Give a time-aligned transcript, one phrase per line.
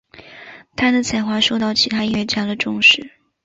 [0.75, 3.11] 他的才华受到其他音乐家的重视。